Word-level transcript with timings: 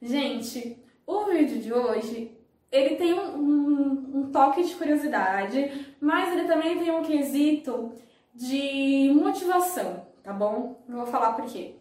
Gente, 0.00 0.78
o 1.06 1.24
vídeo 1.24 1.58
de 1.58 1.72
hoje, 1.72 2.36
ele 2.70 2.96
tem 2.96 3.14
um, 3.14 3.36
um, 3.36 4.12
um, 4.14 4.30
toque 4.30 4.62
de 4.62 4.74
curiosidade, 4.74 5.94
mas 6.00 6.32
ele 6.32 6.46
também 6.46 6.78
tem 6.78 6.90
um 6.90 7.02
quesito 7.02 7.92
de 8.34 9.12
motivação, 9.14 10.06
tá 10.22 10.32
bom? 10.32 10.82
Eu 10.88 10.96
vou 10.96 11.06
falar 11.06 11.32
por 11.32 11.46
quê. 11.46 11.76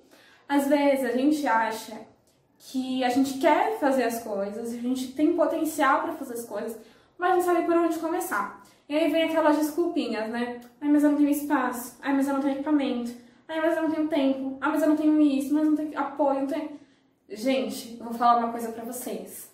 Às 0.48 0.68
vezes 0.68 1.06
a 1.06 1.18
gente 1.18 1.46
acha 1.46 2.00
que 2.58 3.04
a 3.04 3.10
gente 3.10 3.38
quer 3.40 3.78
fazer 3.80 4.04
as 4.04 4.24
coisas, 4.24 4.74
a 4.74 4.78
gente 4.78 5.12
tem 5.14 5.36
potencial 5.36 6.04
para 6.04 6.14
fazer 6.14 6.36
as 6.36 6.46
coisas, 6.46 6.80
mas 7.18 7.36
não 7.36 7.42
sabe 7.42 7.66
por 7.66 7.76
onde 7.76 7.98
começar. 8.00 8.64
E 8.88 8.96
aí 8.96 9.12
vem 9.12 9.24
aquelas 9.24 9.58
desculpinhas, 9.58 10.30
né? 10.30 10.62
Ai, 10.80 10.90
mas 10.90 11.04
eu 11.04 11.12
não 11.12 11.18
tenho 11.18 11.30
espaço. 11.30 11.98
Ai, 12.02 12.14
mas 12.14 12.28
eu 12.28 12.36
não 12.36 12.42
tenho 12.42 12.54
equipamento. 12.54 13.12
Ai, 13.48 13.60
mas 13.60 13.76
eu 13.76 13.84
não 13.84 13.92
tenho 13.92 14.08
tempo. 14.08 14.58
Ah, 14.62 14.70
mas 14.70 14.82
eu 14.82 14.90
não 14.90 14.96
tenho 14.96 15.20
isso. 15.20 15.54
Mas 15.54 15.64
eu 15.64 15.70
não 15.72 15.78
tenho 15.78 16.00
apoio. 16.00 16.42
Não 16.42 16.48
tenho... 16.48 16.70
Gente, 17.28 17.98
vou 17.98 18.14
falar 18.14 18.38
uma 18.38 18.52
coisa 18.52 18.72
pra 18.72 18.84
vocês. 18.84 19.52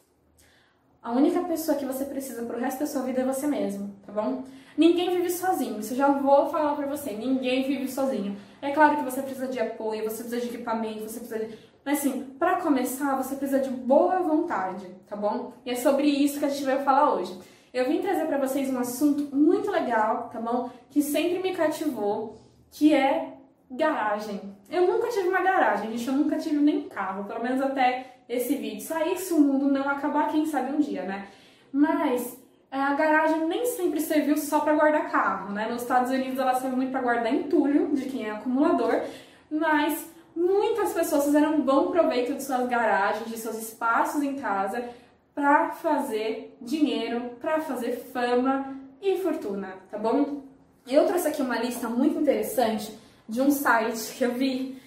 A 1.02 1.12
única 1.13 1.41
pessoa 1.43 1.77
que 1.77 1.85
você 1.85 2.03
precisa 2.03 2.43
pro 2.43 2.59
resto 2.59 2.81
da 2.81 2.85
sua 2.85 3.02
vida 3.03 3.21
é 3.21 3.25
você 3.25 3.48
mesmo, 3.48 3.95
tá 4.05 4.12
bom? 4.12 4.43
Ninguém 4.77 5.16
vive 5.16 5.29
sozinho. 5.29 5.79
Isso 5.79 5.93
eu 5.93 5.98
já 5.98 6.09
vou 6.09 6.49
falar 6.49 6.76
pra 6.76 6.85
você. 6.85 7.13
Ninguém 7.13 7.63
vive 7.63 7.88
sozinho. 7.88 8.38
É 8.62 8.71
claro 8.71 8.98
que 8.98 9.03
você 9.03 9.21
precisa 9.21 9.48
de 9.48 9.59
apoio, 9.59 10.03
você 10.03 10.23
precisa 10.23 10.41
de 10.41 10.48
equipamento, 10.48 11.09
você 11.09 11.20
precisa 11.20 11.45
de... 11.45 11.57
Mas 11.84 11.99
assim, 11.99 12.23
para 12.38 12.62
começar, 12.62 13.15
você 13.15 13.35
precisa 13.35 13.59
de 13.59 13.70
boa 13.70 14.20
vontade, 14.20 14.85
tá 15.07 15.15
bom? 15.15 15.53
E 15.65 15.71
é 15.71 15.76
sobre 15.76 16.07
isso 16.07 16.40
que 16.40 16.46
a 16.46 16.49
gente 16.49 16.65
vai 16.65 16.84
falar 16.84 17.15
hoje. 17.15 17.35
Eu 17.74 17.87
vim 17.87 18.01
trazer 18.01 18.26
para 18.26 18.37
vocês 18.37 18.70
um 18.70 18.77
assunto 18.77 19.34
muito 19.35 19.71
legal, 19.71 20.29
tá 20.29 20.40
bom? 20.40 20.70
Que 20.90 21.01
sempre 21.01 21.40
me 21.40 21.55
cativou, 21.55 22.37
que 22.70 22.93
é 22.93 23.37
garagem. 23.71 24.41
Eu 24.72 24.88
nunca 24.88 25.10
tive 25.10 25.27
uma 25.27 25.41
garagem, 25.41 25.91
gente, 25.91 26.08
eu 26.08 26.14
nunca 26.14 26.38
tive 26.38 26.55
nem 26.55 26.88
carro, 26.88 27.26
pelo 27.26 27.44
menos 27.44 27.62
até 27.62 28.16
esse 28.30 28.55
vídeo. 28.55 28.82
Só 28.82 28.96
se 29.18 29.34
o 29.34 29.40
mundo 29.41 29.68
não 29.68 29.90
acabar, 29.90 30.32
quem 30.32 30.46
sabe 30.46 30.74
um 30.74 30.80
dia, 30.80 31.04
né? 31.04 31.27
Mas 31.74 32.40
é, 32.72 32.80
a 32.80 32.94
garagem 32.94 33.48
nem 33.48 33.66
sempre 33.66 33.99
serviu 33.99 34.38
só 34.38 34.62
para 34.62 34.74
guardar 34.74 35.12
carro, 35.12 35.52
né? 35.52 35.68
Nos 35.70 35.82
Estados 35.82 36.10
Unidos 36.10 36.40
ela 36.40 36.55
serve 36.55 36.77
muito 36.77 36.92
para 36.92 37.02
guardar 37.02 37.34
entulho 37.34 37.94
de 37.94 38.05
quem 38.05 38.26
é 38.26 38.32
acumulador, 38.32 39.02
mas 39.52 40.10
muitas 40.34 40.94
pessoas 40.94 41.26
fizeram 41.26 41.55
um 41.55 41.62
bom 41.62 41.92
proveito 41.92 42.34
de 42.34 42.42
suas 42.42 42.66
garagens, 42.70 43.30
de 43.30 43.38
seus 43.38 43.58
espaços 43.62 44.24
em 44.24 44.36
casa 44.36 44.86
para 45.36 45.72
fazer 45.72 46.58
dinheiro, 46.62 47.32
para 47.42 47.60
fazer 47.60 47.92
fama 48.14 48.74
e 49.02 49.18
fortuna, 49.18 49.74
tá 49.90 49.98
bom? 49.98 50.44
Eu 50.88 51.05
trouxe 51.08 51.27
aqui 51.27 51.42
uma 51.42 51.60
lista 51.60 51.90
muito 51.90 52.20
interessante 52.20 52.98
de 53.32 53.41
um 53.41 53.49
site 53.49 54.13
que 54.18 54.26
eu 54.26 54.34
vi 54.34 54.77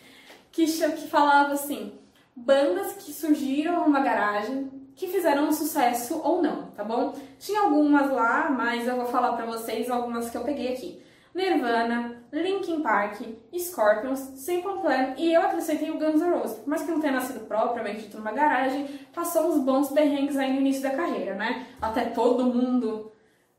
que, 0.53 0.67
que 0.67 1.09
falava 1.09 1.55
assim: 1.55 1.95
bandas 2.37 2.92
que 2.92 3.12
surgiram 3.12 3.84
numa 3.84 4.00
garagem 4.00 4.70
que 4.95 5.09
fizeram 5.09 5.48
um 5.48 5.53
sucesso 5.53 6.20
ou 6.23 6.41
não, 6.41 6.67
tá 6.72 6.84
bom? 6.84 7.15
Tinha 7.39 7.62
algumas 7.62 8.12
lá, 8.12 8.48
mas 8.50 8.87
eu 8.87 8.97
vou 8.97 9.06
falar 9.06 9.33
para 9.33 9.47
vocês 9.47 9.91
algumas 9.91 10.31
que 10.31 10.37
eu 10.37 10.45
peguei 10.45 10.72
aqui. 10.72 11.03
Nirvana, 11.34 12.22
Linkin 12.31 12.81
Park, 12.81 13.20
Scorpions, 13.59 14.20
Simple 14.37 14.81
Plan 14.81 15.15
e 15.17 15.33
eu 15.33 15.42
acrescentei 15.42 15.91
o 15.91 15.98
Guns 15.98 16.20
N' 16.20 16.31
Roses. 16.31 16.62
Mas 16.65 16.83
que 16.83 16.92
não 16.92 17.00
tenha 17.00 17.15
nascido 17.15 17.41
propriamente 17.48 18.15
numa 18.15 18.31
garagem, 18.31 18.87
passou 19.12 19.48
uns 19.48 19.59
bons 19.65 19.89
perrengues 19.89 20.37
aí 20.37 20.53
no 20.53 20.61
início 20.61 20.83
da 20.83 20.91
carreira, 20.91 21.34
né? 21.34 21.67
Até 21.83 22.05
todo 22.05 22.44
mundo 22.44 23.11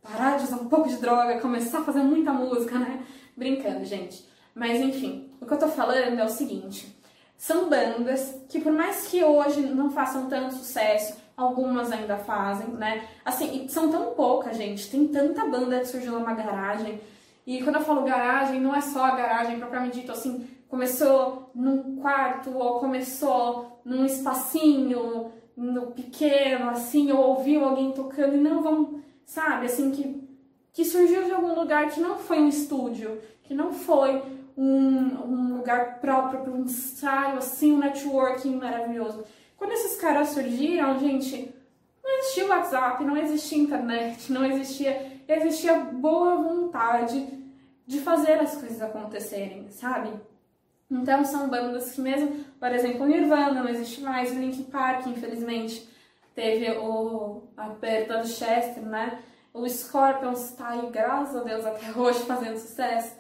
parar 0.02 0.38
de 0.38 0.46
usar 0.46 0.56
um 0.56 0.70
pouco 0.70 0.88
de 0.88 0.98
droga, 0.98 1.42
começar 1.42 1.80
a 1.80 1.84
fazer 1.84 2.02
muita 2.02 2.32
música, 2.32 2.80
né? 2.80 3.04
Brincando, 3.36 3.84
gente. 3.84 4.35
Mas 4.56 4.80
enfim, 4.80 5.30
o 5.40 5.46
que 5.46 5.54
eu 5.54 5.60
tô 5.60 5.68
falando 5.68 6.18
é 6.18 6.24
o 6.24 6.30
seguinte: 6.30 6.98
são 7.38 7.70
bandas 7.70 8.42
que, 8.50 8.62
por 8.62 8.72
mais 8.72 9.08
que 9.08 9.24
hoje 9.24 9.62
não 9.62 9.92
façam 9.92 10.28
tanto 10.28 10.56
sucesso, 10.56 11.18
algumas 11.36 11.92
ainda 11.92 12.18
fazem, 12.18 12.70
né? 12.70 13.06
Assim, 13.24 13.68
são 13.68 13.92
tão 13.92 14.14
poucas, 14.14 14.58
gente. 14.58 14.90
Tem 14.90 15.08
tanta 15.08 15.46
banda 15.46 15.80
que 15.80 15.88
surgiu 15.88 16.14
numa 16.14 16.34
garagem 16.34 17.00
e 17.46 17.62
quando 17.62 17.76
eu 17.76 17.82
falo 17.82 18.04
garagem, 18.04 18.60
não 18.60 18.76
é 18.76 18.82
só 18.82 19.06
a 19.06 19.16
garagem 19.16 19.60
propriamente 19.60 20.00
dito, 20.00 20.12
assim, 20.12 20.48
começou 20.68 21.52
num 21.54 21.98
quarto 21.98 22.58
ou 22.58 22.80
começou 22.80 23.82
num 23.86 24.04
espacinho 24.04 25.32
no 25.56 25.88
pequeno, 25.92 26.70
assim, 26.72 27.12
ou 27.12 27.20
ouviu 27.20 27.64
alguém 27.64 27.92
tocando 27.92 28.36
e 28.36 28.40
não 28.40 28.64
vão, 28.64 29.00
sabe, 29.26 29.68
assim, 29.68 29.92
que, 29.92 30.28
que 30.74 30.84
surgiu 30.84 31.24
de 31.24 31.32
algum 31.32 31.54
lugar 31.54 31.90
que 31.92 32.00
não 32.00 32.18
foi 32.18 32.40
um 32.40 32.50
estúdio, 32.50 33.22
que 33.44 33.54
não 33.54 33.72
foi 33.72 34.24
um, 34.58 34.68
um 34.68 35.58
lugar 35.58 36.00
próprio 36.00 36.42
para 36.42 36.52
um 36.52 36.64
ensaio, 36.64 37.38
assim, 37.38 37.74
um 37.74 37.80
networking 37.80 38.56
maravilhoso. 38.56 39.24
Quando 39.58 39.72
esses 39.72 40.00
caras 40.00 40.30
surgiram, 40.30 41.00
gente, 41.00 41.54
não 42.04 42.20
existia 42.20 42.48
WhatsApp, 42.48 43.04
não 43.04 43.18
existia 43.18 43.58
internet, 43.58 44.32
não 44.32 44.46
existia 44.46 45.16
existia 45.28 45.76
boa 45.76 46.36
vontade 46.36 47.28
de 47.86 48.00
fazer 48.00 48.34
as 48.34 48.56
coisas 48.56 48.82
acontecerem, 48.82 49.70
sabe? 49.70 50.12
Então 50.90 51.26
são 51.26 51.50
bandas 51.50 51.92
que 51.92 52.02
mesmo, 52.02 52.46
por 52.60 52.72
exemplo, 52.72 53.06
Nirvana 53.06 53.64
não 53.64 53.70
existe 53.70 54.02
mais, 54.02 54.32
o 54.32 54.36
Linkin 54.40 54.64
Park, 54.66 55.08
infelizmente, 55.08 55.88
teve 56.34 56.70
o, 56.78 57.44
a 57.58 57.70
perda 57.70 58.20
do 58.20 58.28
Chester, 58.28 58.84
né? 58.84 59.20
O 59.54 59.68
Scorpions 59.68 60.50
está 60.50 60.70
aí, 60.70 60.90
graças 60.92 61.36
a 61.36 61.44
Deus, 61.44 61.66
até 61.66 61.92
hoje 61.98 62.20
fazendo 62.24 62.58
sucesso. 62.58 63.16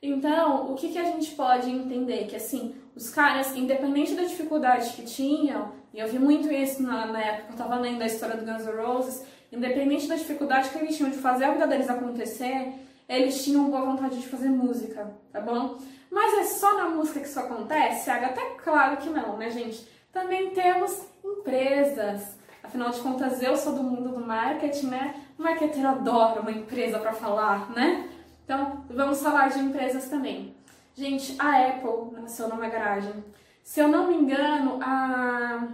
Então, 0.00 0.72
o 0.72 0.74
que, 0.76 0.92
que 0.92 0.98
a 0.98 1.04
gente 1.04 1.32
pode 1.32 1.68
entender? 1.68 2.26
Que 2.26 2.36
assim, 2.36 2.74
os 2.94 3.10
caras, 3.10 3.56
independente 3.56 4.14
da 4.14 4.22
dificuldade 4.22 4.92
que 4.92 5.02
tinham, 5.02 5.72
e 5.92 5.98
eu 5.98 6.08
vi 6.08 6.18
muito 6.18 6.52
isso 6.52 6.82
na, 6.82 7.06
na 7.06 7.20
época 7.20 7.42
que 7.44 7.48
eu 7.50 7.52
estava 7.52 7.76
lendo 7.76 8.02
a 8.02 8.06
história 8.06 8.36
do 8.36 8.44
Guns 8.44 8.64
N' 8.64 8.80
Roses, 8.80 9.24
independente 9.50 10.06
da 10.06 10.14
dificuldade 10.14 10.70
que 10.70 10.78
eles 10.78 10.96
tinham 10.96 11.10
de 11.10 11.18
fazer 11.18 11.44
a 11.44 11.52
vida 11.52 11.66
deles 11.66 11.88
acontecer, 11.88 12.74
eles 13.08 13.42
tinham 13.42 13.70
boa 13.70 13.86
vontade 13.86 14.20
de 14.20 14.28
fazer 14.28 14.50
música, 14.50 15.10
tá 15.32 15.40
bom? 15.40 15.78
Mas 16.10 16.38
é 16.38 16.44
só 16.44 16.76
na 16.76 16.90
música 16.90 17.20
que 17.20 17.26
isso 17.26 17.40
acontece? 17.40 18.10
Até 18.10 18.42
claro 18.62 18.98
que 18.98 19.08
não, 19.08 19.36
né, 19.36 19.50
gente? 19.50 19.86
Também 20.12 20.50
temos 20.50 21.06
empresas. 21.24 22.38
Afinal 22.62 22.90
de 22.90 23.00
contas, 23.00 23.42
eu 23.42 23.56
sou 23.56 23.72
do 23.72 23.82
mundo 23.82 24.10
do 24.10 24.20
marketing, 24.20 24.88
né? 24.88 25.14
O 25.38 25.42
marketeiro 25.42 25.88
adora 25.88 26.40
uma 26.40 26.52
empresa 26.52 26.98
para 26.98 27.12
falar, 27.12 27.70
né? 27.70 28.08
Então, 28.48 28.82
vamos 28.88 29.20
falar 29.20 29.48
de 29.48 29.58
empresas 29.58 30.08
também. 30.08 30.54
Gente, 30.94 31.36
a 31.38 31.68
Apple 31.68 32.18
nasceu 32.18 32.48
numa 32.48 32.66
garagem. 32.66 33.22
Se 33.62 33.78
eu 33.78 33.88
não 33.88 34.08
me 34.08 34.14
engano, 34.14 34.78
a 34.82 35.68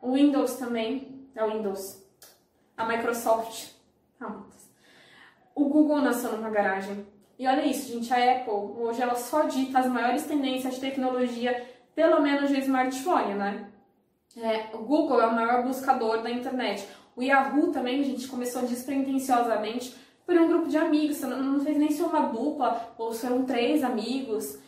o 0.00 0.14
Windows 0.14 0.54
também, 0.54 1.28
é 1.34 1.44
o 1.44 1.52
Windows, 1.52 2.02
a 2.74 2.86
Microsoft, 2.86 3.72
não, 4.18 4.46
o 5.54 5.68
Google 5.68 6.00
nasceu 6.00 6.32
numa 6.32 6.48
garagem. 6.48 7.06
E 7.38 7.46
olha 7.46 7.66
isso, 7.66 7.92
gente, 7.92 8.10
a 8.14 8.36
Apple 8.36 8.50
hoje 8.50 9.02
ela 9.02 9.14
só 9.14 9.42
dita 9.42 9.80
as 9.80 9.86
maiores 9.88 10.24
tendências 10.24 10.76
de 10.76 10.80
tecnologia, 10.80 11.68
pelo 11.94 12.22
menos 12.22 12.48
de 12.48 12.60
smartphone, 12.60 13.34
né? 13.34 13.68
É, 14.38 14.74
o 14.74 14.78
Google 14.78 15.20
é 15.20 15.26
o 15.26 15.34
maior 15.34 15.62
buscador 15.64 16.22
da 16.22 16.30
internet. 16.30 16.88
O 17.14 17.22
Yahoo 17.22 17.72
também, 17.72 18.02
gente, 18.02 18.26
começou 18.26 18.62
despretensiosamente 18.62 20.07
por 20.28 20.36
um 20.36 20.46
grupo 20.46 20.68
de 20.68 20.76
amigos, 20.76 21.22
não 21.22 21.58
fez 21.60 21.78
nem 21.78 21.90
ser 21.90 22.02
uma 22.02 22.20
dupla, 22.20 22.92
ou 22.98 23.14
foram 23.14 23.46
três 23.46 23.82
amigos. 23.82 24.58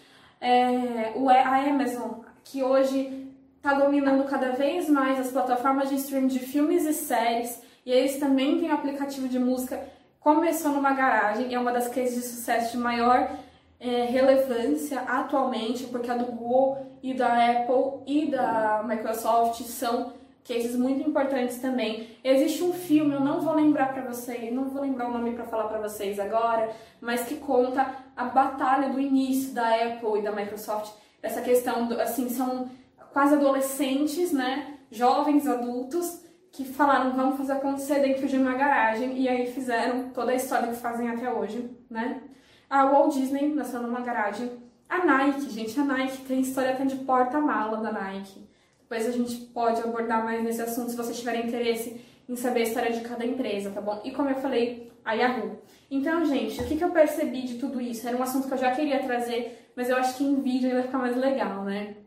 É, 0.40 1.12
o, 1.14 1.28
a 1.28 1.58
Amazon, 1.58 2.20
que 2.42 2.62
hoje 2.62 3.28
está 3.58 3.74
dominando 3.74 4.24
cada 4.24 4.52
vez 4.52 4.88
mais 4.88 5.20
as 5.20 5.30
plataformas 5.30 5.90
de 5.90 5.96
streaming 5.96 6.28
de 6.28 6.38
filmes 6.38 6.86
e 6.86 6.94
séries, 6.94 7.60
e 7.84 7.92
eles 7.92 8.18
também 8.18 8.58
têm 8.58 8.70
um 8.70 8.74
aplicativo 8.74 9.28
de 9.28 9.38
música 9.38 9.78
começou 10.18 10.72
numa 10.72 10.94
garagem, 10.94 11.52
é 11.52 11.58
uma 11.58 11.72
das 11.72 11.88
cases 11.88 12.14
de 12.14 12.22
sucesso 12.22 12.72
de 12.72 12.78
maior 12.78 13.30
é, 13.78 14.04
relevância 14.04 15.00
atualmente, 15.00 15.84
porque 15.84 16.10
a 16.10 16.16
do 16.16 16.32
Google 16.32 16.86
e 17.02 17.12
da 17.12 17.50
Apple 17.50 18.02
e 18.06 18.30
da 18.30 18.82
Microsoft 18.86 19.62
são 19.64 20.14
cases 20.44 20.76
muito 20.76 21.08
importantes 21.08 21.58
também. 21.58 22.08
Existe 22.24 22.62
um 22.62 22.72
filme, 22.72 23.14
eu 23.14 23.20
não 23.20 23.40
vou 23.40 23.54
lembrar 23.54 23.92
para 23.92 24.02
vocês, 24.02 24.52
não 24.52 24.68
vou 24.68 24.82
lembrar 24.82 25.08
o 25.08 25.12
nome 25.12 25.32
para 25.32 25.44
falar 25.44 25.68
para 25.68 25.80
vocês 25.80 26.18
agora, 26.18 26.70
mas 27.00 27.24
que 27.24 27.36
conta 27.36 27.94
a 28.16 28.24
batalha 28.24 28.90
do 28.90 29.00
início 29.00 29.52
da 29.52 29.68
Apple 29.68 30.18
e 30.18 30.22
da 30.22 30.32
Microsoft. 30.32 30.92
Essa 31.22 31.40
questão, 31.40 31.86
do, 31.86 32.00
assim, 32.00 32.28
são 32.28 32.70
quase 33.12 33.34
adolescentes, 33.34 34.32
né, 34.32 34.78
jovens 34.90 35.46
adultos 35.46 36.24
que 36.52 36.64
falaram 36.64 37.12
vamos 37.12 37.36
fazer 37.36 37.52
acontecer 37.52 38.00
dentro 38.00 38.26
de 38.26 38.36
uma 38.36 38.54
garagem 38.54 39.18
e 39.18 39.28
aí 39.28 39.46
fizeram 39.52 40.10
toda 40.10 40.32
a 40.32 40.34
história 40.34 40.68
que 40.68 40.76
fazem 40.76 41.08
até 41.08 41.32
hoje, 41.32 41.70
né? 41.88 42.22
A 42.68 42.86
Walt 42.86 43.14
Disney 43.14 43.52
nasceu 43.54 43.80
numa 43.82 44.00
garagem. 44.00 44.50
A 44.88 45.04
Nike, 45.04 45.48
gente, 45.50 45.78
a 45.78 45.84
Nike 45.84 46.18
tem 46.22 46.40
história 46.40 46.72
até 46.72 46.84
de 46.84 46.96
porta-mala 46.96 47.76
da 47.78 47.92
Nike. 47.92 48.49
Depois 48.90 49.06
a 49.06 49.12
gente 49.12 49.36
pode 49.52 49.80
abordar 49.80 50.24
mais 50.24 50.42
nesse 50.42 50.60
assunto 50.60 50.90
se 50.90 50.96
vocês 50.96 51.16
tiverem 51.16 51.46
interesse 51.46 52.00
em 52.28 52.34
saber 52.34 52.62
a 52.62 52.62
história 52.64 52.90
de 52.90 53.02
cada 53.02 53.24
empresa, 53.24 53.70
tá 53.70 53.80
bom? 53.80 54.00
E 54.02 54.10
como 54.10 54.28
eu 54.28 54.34
falei, 54.34 54.90
a 55.04 55.12
Yahoo. 55.12 55.60
Então, 55.88 56.24
gente, 56.24 56.60
o 56.60 56.66
que, 56.66 56.82
eu 56.82 56.90
percebi 56.90 57.42
de 57.42 57.54
tudo 57.56 57.80
isso? 57.80 58.08
Era 58.08 58.16
um 58.16 58.22
assunto 58.22 58.48
que 58.48 58.54
eu 58.54 58.58
já 58.58 58.74
queria 58.74 59.00
trazer, 59.00 59.70
mas 59.76 59.88
eu 59.88 59.96
acho 59.96 60.16
que 60.16 60.24
em 60.24 60.40
vídeo 60.40 60.72
vai 60.72 60.82
ficar 60.82 60.98
mais 60.98 61.16
legal, 61.16 61.62
né? 61.62 61.98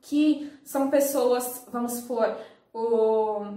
Que 0.00 0.52
são 0.62 0.88
pessoas, 0.88 1.66
vamos 1.72 1.94
supor, 1.94 2.36
o, 2.72 3.56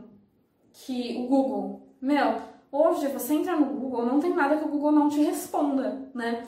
que 0.72 1.16
o 1.20 1.28
Google. 1.28 1.96
Meu, 2.02 2.42
hoje 2.72 3.06
você 3.10 3.36
entra 3.36 3.56
no 3.56 3.68
Google, 3.68 4.04
não 4.04 4.20
tem 4.20 4.34
nada 4.34 4.58
que 4.58 4.66
o 4.66 4.70
Google 4.70 4.92
não 4.92 5.10
te 5.10 5.22
responda, 5.22 6.10
né? 6.12 6.48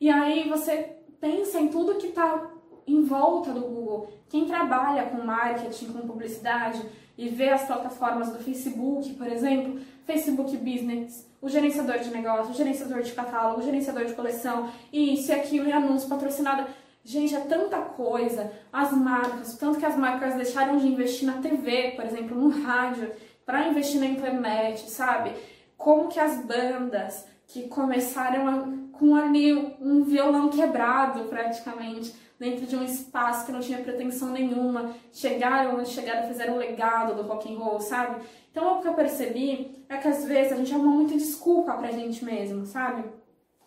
E 0.00 0.08
aí 0.08 0.48
você 0.48 0.98
pensa 1.20 1.58
em 1.58 1.66
tudo 1.66 1.96
que 1.96 2.06
está 2.06 2.53
em 2.86 3.02
volta 3.02 3.52
do 3.52 3.60
Google. 3.60 4.12
Quem 4.28 4.46
trabalha 4.46 5.04
com 5.04 5.24
marketing, 5.24 5.92
com 5.92 6.06
publicidade 6.06 6.82
e 7.16 7.28
vê 7.28 7.50
as 7.50 7.66
plataformas 7.66 8.30
do 8.30 8.38
Facebook, 8.38 9.12
por 9.14 9.26
exemplo, 9.26 9.80
Facebook 10.04 10.56
Business, 10.56 11.28
o 11.40 11.48
gerenciador 11.48 11.98
de 11.98 12.10
negócio, 12.10 12.52
o 12.52 12.54
gerenciador 12.54 13.02
de 13.02 13.12
catálogo, 13.12 13.60
o 13.60 13.64
gerenciador 13.64 14.04
de 14.04 14.14
coleção, 14.14 14.70
isso 14.92 15.30
e 15.30 15.34
aquilo, 15.34 15.68
e 15.68 15.72
anúncio 15.72 16.08
patrocinado. 16.08 16.66
Gente, 17.04 17.34
é 17.34 17.40
tanta 17.40 17.78
coisa. 17.78 18.50
As 18.72 18.92
marcas, 18.92 19.56
tanto 19.56 19.78
que 19.78 19.84
as 19.84 19.96
marcas 19.96 20.34
deixaram 20.34 20.78
de 20.78 20.88
investir 20.88 21.26
na 21.26 21.40
TV, 21.40 21.92
por 21.94 22.04
exemplo, 22.04 22.36
no 22.36 22.48
rádio, 22.62 23.12
para 23.44 23.68
investir 23.68 24.00
na 24.00 24.06
internet, 24.06 24.90
sabe? 24.90 25.32
Como 25.76 26.08
que 26.08 26.18
as 26.18 26.44
bandas 26.44 27.26
que 27.46 27.68
começaram 27.68 28.48
a, 28.48 28.98
com 28.98 29.14
ali 29.14 29.52
um 29.80 30.02
violão 30.02 30.48
quebrado 30.48 31.24
praticamente, 31.24 32.14
dentro 32.44 32.66
de 32.66 32.76
um 32.76 32.84
espaço 32.84 33.46
que 33.46 33.52
não 33.52 33.60
tinha 33.60 33.78
pretensão 33.78 34.28
nenhuma, 34.28 34.94
chegaram 35.10 35.78
onde 35.78 35.88
chegaram, 35.88 36.28
fizeram 36.28 36.56
o 36.56 36.58
legado 36.58 37.14
do 37.14 37.22
rock 37.22 37.50
and 37.50 37.58
roll, 37.58 37.80
sabe? 37.80 38.22
Então 38.50 38.78
o 38.78 38.82
que 38.82 38.88
eu 38.88 38.92
percebi 38.92 39.82
é 39.88 39.96
que 39.96 40.06
às 40.06 40.26
vezes 40.26 40.52
a 40.52 40.56
gente 40.56 40.74
arruma 40.74 40.92
muita 40.92 41.14
desculpa 41.14 41.72
pra 41.72 41.90
gente 41.90 42.22
mesmo, 42.22 42.66
sabe? 42.66 43.04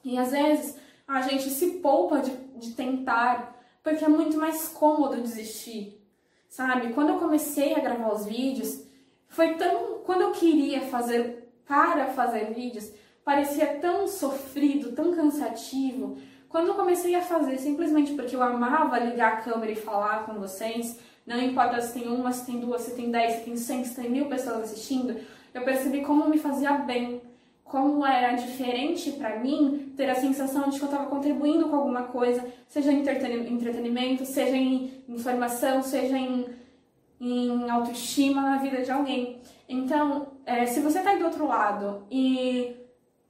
E 0.04 0.16
às 0.20 0.30
vezes 0.30 0.78
a 1.08 1.22
gente 1.24 1.50
se 1.50 1.80
poupa 1.80 2.20
de, 2.20 2.30
de 2.56 2.76
tentar, 2.76 3.60
porque 3.82 4.06
é 4.06 4.08
muito 4.08 4.38
mais 4.38 4.68
cômodo 4.68 5.22
desistir, 5.24 6.00
sabe? 6.48 6.94
Quando 6.94 7.10
eu 7.10 7.18
comecei 7.18 7.74
a 7.74 7.80
gravar 7.80 8.14
os 8.14 8.26
vídeos, 8.26 8.84
foi 9.28 9.56
tão. 9.56 10.02
Quando 10.06 10.22
eu 10.22 10.32
queria 10.34 10.82
fazer 10.82 11.52
para 11.66 12.08
fazer 12.14 12.54
vídeos, 12.54 12.92
parecia 13.26 13.80
tão 13.80 14.08
sofrido, 14.08 14.92
tão 14.92 15.16
cansativo. 15.16 16.18
Quando 16.50 16.68
eu 16.68 16.76
comecei 16.76 17.14
a 17.16 17.22
fazer 17.22 17.58
simplesmente 17.58 18.14
porque 18.14 18.36
eu 18.36 18.42
amava 18.42 19.00
ligar 19.00 19.34
a 19.34 19.42
câmera 19.42 19.72
e 19.72 19.76
falar 19.76 20.26
com 20.26 20.34
vocês, 20.36 20.98
não 21.26 21.42
importa 21.42 21.82
se 21.82 21.94
tem 21.94 22.08
uma, 22.08 22.32
se 22.32 22.46
tem 22.46 22.60
duas, 22.60 22.82
se 22.84 22.96
tem 22.96 23.12
dez, 23.12 23.36
se 23.36 23.44
tem 23.44 23.58
cem, 23.58 23.84
se 23.84 23.96
tem 23.96 24.10
mil 24.10 24.28
pessoas 24.28 24.64
assistindo, 24.64 25.18
eu 25.54 25.64
percebi 25.64 26.02
como 26.02 26.30
me 26.30 26.38
fazia 26.38 26.72
bem, 26.74 27.22
como 27.66 28.06
era 28.06 28.34
diferente 28.34 29.12
para 29.12 29.38
mim 29.40 29.94
ter 29.98 30.10
a 30.10 30.16
sensação 30.16 30.70
de 30.70 30.78
que 30.78 30.86
eu 30.86 30.90
estava 30.90 31.10
contribuindo 31.10 31.68
com 31.68 31.76
alguma 31.76 32.04
coisa, 32.04 32.46
seja 32.70 32.94
em 32.94 33.02
entretenimento, 33.02 34.26
seja 34.26 34.56
em 34.56 35.04
informação, 35.10 35.84
seja 35.84 36.18
em, 36.18 36.46
em 37.20 37.70
autoestima 37.70 38.42
na 38.42 38.58
vida 38.58 38.82
de 38.82 38.90
alguém. 38.92 39.42
Então, 39.68 40.28
é, 40.46 40.66
se 40.66 40.80
você 40.80 41.00
está 41.00 41.10
aí 41.10 41.20
do 41.20 41.26
outro 41.26 41.46
lado 41.46 42.04
e 42.10 42.74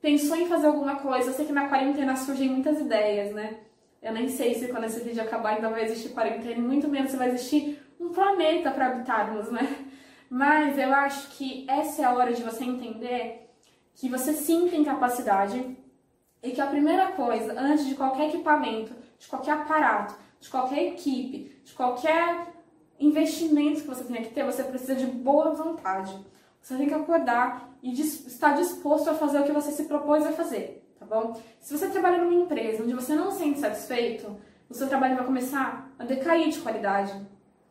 pensou 0.01 0.35
em 0.35 0.47
fazer 0.47 0.67
alguma 0.67 0.97
coisa, 0.97 1.29
eu 1.29 1.33
sei 1.33 1.45
que 1.45 1.53
na 1.53 1.67
quarentena 1.67 2.15
surgem 2.15 2.49
muitas 2.49 2.79
ideias, 2.79 3.33
né? 3.33 3.57
Eu 4.01 4.13
nem 4.13 4.27
sei 4.29 4.53
se 4.53 4.67
quando 4.67 4.85
esse 4.85 5.01
vídeo 5.01 5.21
acabar 5.21 5.55
ainda 5.55 5.69
vai 5.69 5.83
existir 5.83 6.09
quarentena, 6.09 6.61
muito 6.61 6.87
menos 6.87 7.11
se 7.11 7.17
vai 7.17 7.29
existir 7.29 7.79
um 7.99 8.09
planeta 8.09 8.71
para 8.71 8.87
habitarmos, 8.87 9.51
né? 9.51 9.85
Mas 10.29 10.77
eu 10.77 10.93
acho 10.93 11.29
que 11.31 11.65
essa 11.67 12.01
é 12.01 12.05
a 12.05 12.13
hora 12.13 12.33
de 12.33 12.43
você 12.43 12.63
entender 12.63 13.49
que 13.95 14.09
você 14.09 14.33
sim 14.33 14.67
tem 14.67 14.83
capacidade 14.83 15.77
e 16.43 16.51
que 16.51 16.61
a 16.61 16.67
primeira 16.67 17.11
coisa, 17.13 17.59
antes 17.59 17.87
de 17.87 17.95
qualquer 17.95 18.29
equipamento, 18.29 18.93
de 19.17 19.27
qualquer 19.27 19.51
aparato, 19.51 20.15
de 20.39 20.49
qualquer 20.49 20.83
equipe, 20.89 21.59
de 21.63 21.73
qualquer 21.73 22.47
investimento 22.99 23.81
que 23.81 23.87
você 23.87 24.03
tenha 24.03 24.21
que 24.21 24.33
ter, 24.33 24.43
você 24.43 24.63
precisa 24.63 24.95
de 24.95 25.05
boa 25.05 25.53
vontade. 25.53 26.15
Você 26.67 26.75
tem 26.75 26.89
que 26.89 26.93
acordar 26.93 27.77
e 27.81 27.93
estar 27.93 28.51
disposto 28.57 29.09
a 29.09 29.13
fazer 29.13 29.39
o 29.39 29.45
que 29.45 29.53
você 29.53 29.71
se 29.71 29.85
propôs 29.85 30.25
a 30.25 30.33
fazer, 30.33 30.85
tá 30.99 31.05
bom? 31.05 31.33
Se 31.61 31.77
você 31.77 31.87
trabalha 31.87 32.17
numa 32.17 32.33
empresa 32.33 32.83
onde 32.83 32.93
você 32.93 33.15
não 33.15 33.31
se 33.31 33.37
sente 33.37 33.59
satisfeito, 33.59 34.35
o 34.69 34.73
seu 34.73 34.89
trabalho 34.89 35.15
vai 35.15 35.25
começar 35.25 35.89
a 35.97 36.03
decair 36.03 36.49
de 36.49 36.59
qualidade, 36.59 37.13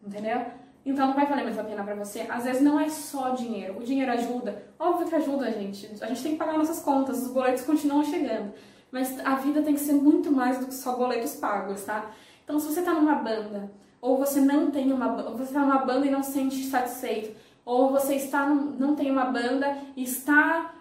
entendeu? 0.02 0.46
Então 0.82 1.08
não 1.08 1.14
vai 1.14 1.26
valer 1.26 1.44
mais 1.44 1.58
a 1.58 1.64
pena 1.64 1.84
para 1.84 1.94
você. 1.94 2.20
Às 2.26 2.44
vezes 2.44 2.62
não 2.62 2.80
é 2.80 2.88
só 2.88 3.34
dinheiro. 3.34 3.78
O 3.78 3.84
dinheiro 3.84 4.10
ajuda. 4.12 4.62
Óbvio 4.78 5.06
que 5.06 5.14
ajuda 5.14 5.44
a 5.44 5.50
gente. 5.50 5.90
A 6.00 6.06
gente 6.06 6.22
tem 6.22 6.32
que 6.32 6.38
pagar 6.38 6.56
nossas 6.56 6.80
contas, 6.80 7.20
os 7.20 7.30
boletos 7.30 7.64
continuam 7.64 8.02
chegando. 8.02 8.54
Mas 8.90 9.20
a 9.26 9.34
vida 9.34 9.60
tem 9.60 9.74
que 9.74 9.80
ser 9.80 9.92
muito 9.92 10.32
mais 10.32 10.58
do 10.58 10.68
que 10.68 10.74
só 10.74 10.96
boletos 10.96 11.34
pagos, 11.34 11.84
tá? 11.84 12.12
Então 12.42 12.58
se 12.58 12.66
você 12.66 12.80
tá 12.80 12.94
numa 12.94 13.16
banda, 13.16 13.70
ou 14.00 14.16
você 14.16 14.40
não 14.40 14.70
tem 14.70 14.90
uma 14.90 15.08
você 15.32 15.52
tá 15.52 15.60
numa 15.60 15.84
banda 15.84 16.06
e 16.06 16.10
não 16.10 16.22
se 16.22 16.32
sente 16.32 16.64
satisfeito, 16.64 17.36
ou 17.66 17.90
você 17.90 18.14
está 18.14 18.46
não 18.46 18.94
tem 18.94 19.10
uma 19.10 19.24
banda 19.24 19.76
está 19.96 20.72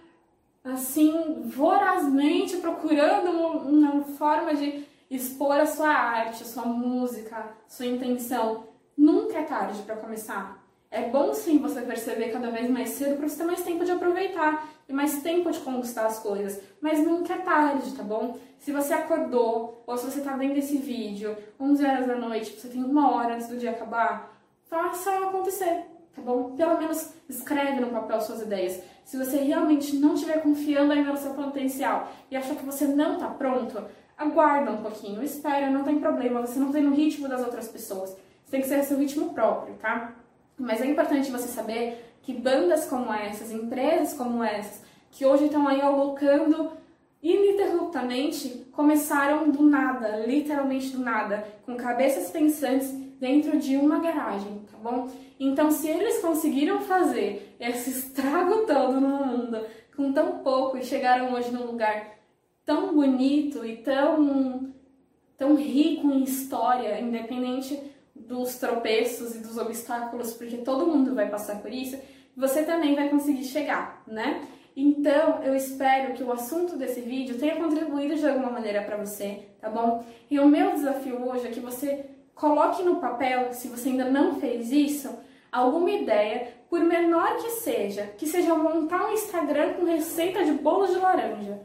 assim 0.64 1.42
vorazmente 1.44 2.58
procurando 2.58 3.32
uma, 3.32 3.50
uma 3.90 4.04
forma 4.04 4.56
de 4.56 4.86
expor 5.10 5.60
a 5.60 5.66
sua 5.66 5.90
arte, 5.90 6.44
a 6.44 6.46
sua 6.46 6.66
música, 6.66 7.48
sua 7.68 7.86
intenção, 7.86 8.68
nunca 8.98 9.40
é 9.40 9.44
tarde 9.44 9.82
para 9.82 9.96
começar. 9.96 10.64
É 10.90 11.10
bom 11.10 11.34
sim 11.34 11.58
você 11.58 11.82
perceber 11.82 12.30
cada 12.30 12.50
vez 12.50 12.70
mais 12.70 12.90
cedo 12.90 13.18
para 13.18 13.28
você 13.28 13.38
ter 13.38 13.44
mais 13.44 13.64
tempo 13.64 13.84
de 13.84 13.92
aproveitar 13.92 14.68
e 14.88 14.94
mais 14.94 15.22
tempo 15.22 15.52
de 15.52 15.60
conquistar 15.60 16.06
as 16.06 16.20
coisas. 16.20 16.62
Mas 16.80 17.00
nunca 17.06 17.34
é 17.34 17.38
tarde, 17.40 17.94
tá 17.94 18.04
bom? 18.04 18.38
Se 18.60 18.72
você 18.72 18.94
acordou 18.94 19.84
ou 19.86 19.98
se 19.98 20.06
você 20.06 20.20
está 20.20 20.36
vendo 20.38 20.58
esse 20.58 20.78
vídeo 20.78 21.36
11 21.60 21.86
horas 21.86 22.08
da 22.08 22.16
noite, 22.16 22.60
você 22.60 22.70
tem 22.70 22.84
uma 22.84 23.14
hora 23.14 23.36
antes 23.36 23.48
do 23.48 23.58
dia 23.58 23.72
acabar, 23.72 24.40
faça 24.70 25.12
acontecer 25.18 25.95
tá 26.16 26.22
bom? 26.22 26.56
Pelo 26.56 26.78
menos 26.78 27.14
escreve 27.28 27.80
no 27.80 27.88
papel 27.88 28.22
suas 28.22 28.42
ideias. 28.42 28.82
Se 29.04 29.18
você 29.18 29.38
realmente 29.38 29.96
não 29.98 30.14
estiver 30.14 30.42
confiando 30.42 30.94
ainda 30.94 31.12
no 31.12 31.18
seu 31.18 31.34
potencial 31.34 32.12
e 32.32 32.36
achar 32.36 32.56
que 32.56 32.66
você 32.66 32.88
não 32.88 33.14
está 33.14 33.28
pronto, 33.28 33.84
aguarda 34.18 34.72
um 34.72 34.82
pouquinho, 34.82 35.22
espera, 35.22 35.70
não 35.70 35.84
tem 35.84 36.00
problema, 36.00 36.42
você 36.42 36.60
não 36.60 36.72
tem 36.72 36.82
no 36.82 36.96
ritmo 36.96 37.28
das 37.28 37.42
outras 37.42 37.68
pessoas. 37.68 38.12
Você 38.46 38.52
tem 38.52 38.62
que 38.62 38.68
ser 38.68 38.84
seu 38.84 38.98
ritmo 38.98 39.34
próprio, 39.34 39.76
tá? 39.76 40.14
Mas 40.58 40.82
é 40.82 40.86
importante 40.86 41.32
você 41.32 41.48
saber 41.48 42.16
que 42.22 42.34
bandas 42.34 42.86
como 42.86 43.14
essas, 43.14 43.52
empresas 43.52 44.14
como 44.14 44.44
essas, 44.44 44.82
que 45.12 45.26
hoje 45.26 45.46
estão 45.46 45.68
aí 45.68 45.82
alocando 45.82 46.72
ininterruptamente, 47.22 48.68
começaram 48.72 49.50
do 49.50 49.64
nada, 49.64 50.18
literalmente 50.26 50.92
do 50.92 51.00
nada, 51.00 51.46
com 51.66 51.76
cabeças 51.76 52.30
pensantes 52.30 53.05
dentro 53.20 53.58
de 53.58 53.78
uma 53.78 54.00
garagem, 54.00 54.62
tá 54.72 54.78
bom? 54.78 55.10
Então, 55.40 55.72
se 55.72 55.88
eles 55.88 56.20
conseguiram 56.20 56.82
fazer 56.82 57.56
esse 57.60 57.90
estrago 57.90 58.66
todo 58.66 59.00
no 59.00 59.26
mundo 59.26 59.66
com 59.96 60.12
tão 60.12 60.40
pouco 60.40 60.78
e 60.78 60.84
chegaram 60.84 61.34
hoje 61.34 61.52
num 61.52 61.66
lugar 61.66 62.16
tão 62.66 62.94
bonito 62.94 63.66
e 63.66 63.78
tão, 63.78 64.74
tão 65.38 65.56
rico 65.56 66.10
em 66.10 66.24
história, 66.24 67.00
independente 67.00 67.80
dos 68.14 68.56
tropeços 68.56 69.36
e 69.36 69.40
dos 69.40 69.58
obstáculos, 69.58 70.34
porque 70.34 70.58
todo 70.58 70.88
mundo 70.88 71.14
vai 71.14 71.30
passar 71.30 71.62
por 71.62 71.72
isso, 71.72 71.98
você 72.36 72.64
também 72.64 72.96
vai 72.96 73.10
conseguir 73.10 73.44
chegar, 73.44 74.04
né? 74.08 74.42
Então, 74.76 75.42
eu 75.42 75.56
espero 75.56 76.14
que 76.14 76.24
o 76.24 76.32
assunto 76.34 76.76
desse 76.76 77.00
vídeo 77.00 77.38
tenha 77.38 77.56
contribuído 77.56 78.16
de 78.16 78.28
alguma 78.28 78.50
maneira 78.50 78.82
para 78.82 78.98
você, 78.98 79.44
tá 79.62 79.70
bom? 79.70 80.04
E 80.30 80.38
o 80.38 80.48
meu 80.48 80.74
desafio 80.74 81.26
hoje 81.26 81.48
é 81.48 81.52
que 81.52 81.62
você 81.62 82.06
coloque 82.36 82.84
no 82.84 82.98
papel, 82.98 83.54
se 83.54 83.70
você 83.70 83.90
ainda 83.90 84.06
não 84.06 84.36
fez 84.36 84.72
isso, 84.72 85.10
alguma 85.52 85.90
ideia, 85.90 86.54
por 86.70 86.82
menor 86.82 87.38
que 87.38 87.50
seja, 87.52 88.04
que 88.18 88.28
seja 88.28 88.54
montar 88.54 89.06
um 89.06 89.14
Instagram 89.14 89.74
com 89.74 89.86
receita 89.86 90.44
de 90.44 90.52
bolo 90.52 90.86
de 90.86 90.98
laranja. 90.98 91.62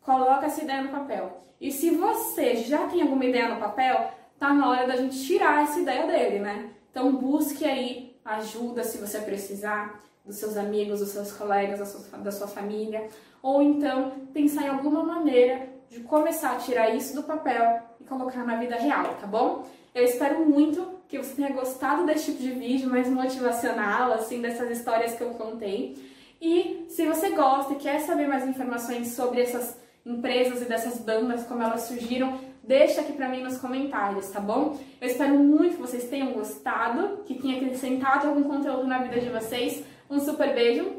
Coloca 0.00 0.46
essa 0.46 0.62
ideia 0.62 0.82
no 0.82 0.90
papel. 0.90 1.42
E 1.60 1.72
se 1.72 1.90
você 1.90 2.56
já 2.56 2.86
tem 2.86 3.02
alguma 3.02 3.24
ideia 3.24 3.48
no 3.48 3.60
papel, 3.60 4.10
tá 4.38 4.54
na 4.54 4.68
hora 4.70 4.86
da 4.86 4.96
gente 4.96 5.20
tirar 5.26 5.64
essa 5.64 5.80
ideia 5.80 6.06
dele, 6.06 6.38
né? 6.38 6.70
Então 6.90 7.12
busque 7.16 7.64
aí 7.64 8.16
ajuda 8.24 8.84
se 8.84 8.98
você 8.98 9.18
precisar 9.20 10.00
dos 10.24 10.36
seus 10.36 10.56
amigos, 10.56 11.00
dos 11.00 11.08
seus 11.08 11.32
colegas, 11.32 11.78
da 11.78 11.86
sua, 11.86 12.18
da 12.18 12.32
sua 12.32 12.46
família, 12.46 13.08
ou 13.42 13.62
então 13.62 14.12
pensar 14.32 14.64
em 14.64 14.68
alguma 14.68 15.02
maneira 15.02 15.68
de 15.88 16.00
começar 16.00 16.52
a 16.52 16.56
tirar 16.56 16.90
isso 16.90 17.14
do 17.14 17.22
papel 17.22 17.80
e 18.00 18.04
colocar 18.04 18.44
na 18.44 18.56
vida 18.56 18.76
real, 18.76 19.14
tá 19.20 19.26
bom? 19.26 19.64
Eu 19.96 20.04
espero 20.04 20.44
muito 20.44 20.86
que 21.08 21.16
você 21.16 21.34
tenha 21.34 21.54
gostado 21.54 22.04
desse 22.04 22.26
tipo 22.26 22.42
de 22.42 22.50
vídeo 22.50 22.90
mais 22.90 23.08
motivacional, 23.08 24.12
assim, 24.12 24.42
dessas 24.42 24.70
histórias 24.70 25.14
que 25.14 25.22
eu 25.22 25.30
contei. 25.30 25.96
E 26.38 26.84
se 26.90 27.06
você 27.06 27.30
gosta 27.30 27.72
e 27.72 27.76
quer 27.76 28.00
saber 28.00 28.28
mais 28.28 28.46
informações 28.46 29.12
sobre 29.12 29.40
essas 29.40 29.80
empresas 30.04 30.60
e 30.60 30.66
dessas 30.66 30.98
bandas, 30.98 31.44
como 31.44 31.62
elas 31.62 31.84
surgiram, 31.84 32.38
deixa 32.62 33.00
aqui 33.00 33.14
pra 33.14 33.30
mim 33.30 33.42
nos 33.42 33.56
comentários, 33.56 34.28
tá 34.28 34.38
bom? 34.38 34.78
Eu 35.00 35.08
espero 35.08 35.38
muito 35.38 35.76
que 35.76 35.80
vocês 35.80 36.10
tenham 36.10 36.34
gostado, 36.34 37.22
que 37.24 37.40
tenha 37.40 37.56
acrescentado 37.56 38.28
algum 38.28 38.42
conteúdo 38.42 38.86
na 38.86 38.98
vida 38.98 39.18
de 39.18 39.30
vocês. 39.30 39.82
Um 40.10 40.20
super 40.20 40.54
beijo 40.54 40.92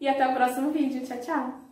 e 0.00 0.06
até 0.06 0.28
o 0.28 0.32
próximo 0.32 0.70
vídeo. 0.70 1.02
Tchau, 1.02 1.18
tchau! 1.18 1.63